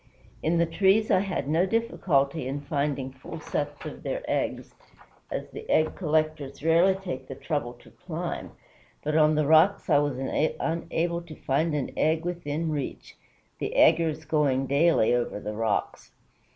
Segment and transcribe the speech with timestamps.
[0.41, 4.73] "In the trees I had no difficulty in finding full sets of their eggs,
[5.31, 8.51] as the egg collectors rarely take the trouble to climb,
[9.03, 13.15] but on the rocks I was unable to find an egg within reach,
[13.59, 16.11] the 'eggers' going daily over the rocks.